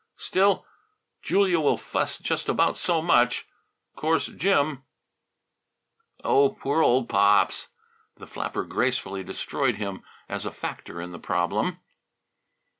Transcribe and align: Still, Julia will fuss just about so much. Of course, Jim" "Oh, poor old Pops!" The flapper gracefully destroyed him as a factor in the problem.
Still, 0.17 0.65
Julia 1.21 1.59
will 1.59 1.77
fuss 1.77 2.17
just 2.17 2.49
about 2.49 2.75
so 2.79 3.03
much. 3.03 3.45
Of 3.93 4.01
course, 4.01 4.25
Jim" 4.29 4.81
"Oh, 6.25 6.49
poor 6.49 6.81
old 6.81 7.07
Pops!" 7.07 7.69
The 8.17 8.25
flapper 8.25 8.63
gracefully 8.63 9.23
destroyed 9.23 9.75
him 9.75 10.01
as 10.27 10.43
a 10.43 10.51
factor 10.51 10.99
in 11.01 11.11
the 11.11 11.19
problem. 11.19 11.81